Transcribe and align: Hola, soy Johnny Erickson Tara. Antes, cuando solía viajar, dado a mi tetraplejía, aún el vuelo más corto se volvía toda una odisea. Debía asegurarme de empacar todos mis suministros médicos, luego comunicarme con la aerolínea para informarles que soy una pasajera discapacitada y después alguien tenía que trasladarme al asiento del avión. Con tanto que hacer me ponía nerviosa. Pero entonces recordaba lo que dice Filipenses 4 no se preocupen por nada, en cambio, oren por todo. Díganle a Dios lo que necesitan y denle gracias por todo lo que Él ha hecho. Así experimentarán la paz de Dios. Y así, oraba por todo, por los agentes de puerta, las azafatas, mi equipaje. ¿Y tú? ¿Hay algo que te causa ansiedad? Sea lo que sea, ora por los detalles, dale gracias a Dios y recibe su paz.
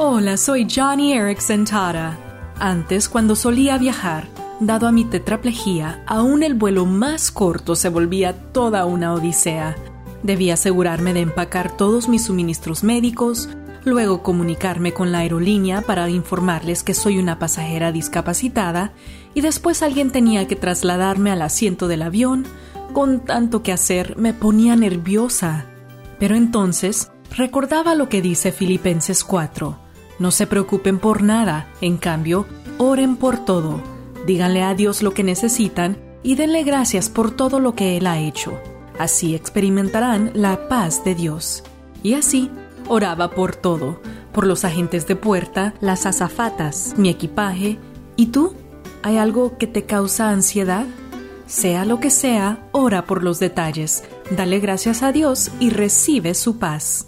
Hola, 0.00 0.36
soy 0.36 0.64
Johnny 0.72 1.12
Erickson 1.12 1.64
Tara. 1.64 2.16
Antes, 2.60 3.08
cuando 3.08 3.34
solía 3.34 3.78
viajar, 3.78 4.28
dado 4.60 4.86
a 4.86 4.92
mi 4.92 5.04
tetraplejía, 5.04 6.04
aún 6.06 6.44
el 6.44 6.54
vuelo 6.54 6.86
más 6.86 7.32
corto 7.32 7.74
se 7.74 7.88
volvía 7.88 8.32
toda 8.52 8.86
una 8.86 9.12
odisea. 9.12 9.74
Debía 10.22 10.54
asegurarme 10.54 11.14
de 11.14 11.22
empacar 11.22 11.76
todos 11.76 12.08
mis 12.08 12.26
suministros 12.26 12.84
médicos, 12.84 13.48
luego 13.84 14.22
comunicarme 14.22 14.94
con 14.94 15.10
la 15.10 15.18
aerolínea 15.18 15.80
para 15.80 16.08
informarles 16.08 16.84
que 16.84 16.94
soy 16.94 17.18
una 17.18 17.40
pasajera 17.40 17.90
discapacitada 17.90 18.92
y 19.34 19.40
después 19.40 19.82
alguien 19.82 20.12
tenía 20.12 20.46
que 20.46 20.54
trasladarme 20.54 21.32
al 21.32 21.42
asiento 21.42 21.88
del 21.88 22.02
avión. 22.02 22.46
Con 22.92 23.24
tanto 23.24 23.64
que 23.64 23.72
hacer 23.72 24.16
me 24.16 24.32
ponía 24.32 24.76
nerviosa. 24.76 25.64
Pero 26.20 26.36
entonces 26.36 27.10
recordaba 27.36 27.96
lo 27.96 28.08
que 28.08 28.22
dice 28.22 28.52
Filipenses 28.52 29.24
4 29.24 29.87
no 30.18 30.30
se 30.30 30.46
preocupen 30.46 30.98
por 30.98 31.22
nada, 31.22 31.68
en 31.80 31.96
cambio, 31.96 32.46
oren 32.78 33.16
por 33.16 33.44
todo. 33.44 33.80
Díganle 34.26 34.62
a 34.62 34.74
Dios 34.74 35.02
lo 35.02 35.12
que 35.14 35.22
necesitan 35.22 35.96
y 36.22 36.34
denle 36.34 36.64
gracias 36.64 37.08
por 37.08 37.30
todo 37.30 37.60
lo 37.60 37.74
que 37.74 37.96
Él 37.96 38.06
ha 38.06 38.18
hecho. 38.18 38.58
Así 38.98 39.34
experimentarán 39.34 40.32
la 40.34 40.68
paz 40.68 41.04
de 41.04 41.14
Dios. 41.14 41.62
Y 42.02 42.14
así, 42.14 42.50
oraba 42.88 43.30
por 43.30 43.54
todo, 43.54 44.00
por 44.32 44.46
los 44.46 44.64
agentes 44.64 45.06
de 45.06 45.16
puerta, 45.16 45.74
las 45.80 46.06
azafatas, 46.06 46.94
mi 46.96 47.08
equipaje. 47.08 47.78
¿Y 48.16 48.26
tú? 48.26 48.54
¿Hay 49.02 49.16
algo 49.16 49.56
que 49.58 49.66
te 49.66 49.84
causa 49.84 50.30
ansiedad? 50.30 50.86
Sea 51.46 51.84
lo 51.84 52.00
que 52.00 52.10
sea, 52.10 52.68
ora 52.72 53.06
por 53.06 53.22
los 53.22 53.38
detalles, 53.38 54.04
dale 54.30 54.58
gracias 54.58 55.02
a 55.02 55.12
Dios 55.12 55.50
y 55.60 55.70
recibe 55.70 56.34
su 56.34 56.58
paz. 56.58 57.06